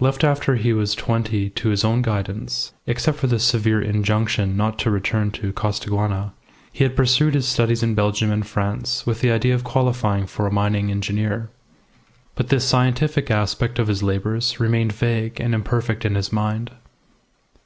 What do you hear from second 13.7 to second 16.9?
of his labours remained vague and imperfect in his mind.